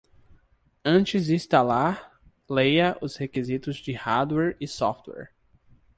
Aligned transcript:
Antes 0.83 1.27
de 1.27 1.35
instalar, 1.35 2.19
leia 2.49 2.97
os 3.03 3.17
requisitos 3.17 3.75
de 3.77 3.91
hardware 3.91 4.57
e 4.59 4.67
software. 4.67 5.31